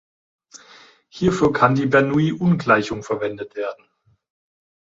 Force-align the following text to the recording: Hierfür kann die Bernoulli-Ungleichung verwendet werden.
Hierfür 1.09 1.53
kann 1.53 1.75
die 1.75 1.85
Bernoulli-Ungleichung 1.85 3.03
verwendet 3.03 3.55
werden. 3.55 3.83